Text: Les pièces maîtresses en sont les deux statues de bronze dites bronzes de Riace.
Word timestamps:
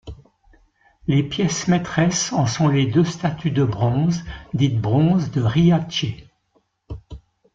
Les 1.05 1.21
pièces 1.21 1.67
maîtresses 1.67 2.33
en 2.33 2.47
sont 2.47 2.67
les 2.69 2.87
deux 2.87 3.05
statues 3.05 3.51
de 3.51 3.63
bronze 3.63 4.23
dites 4.55 4.81
bronzes 4.81 5.29
de 5.29 5.43
Riace. 5.43 6.05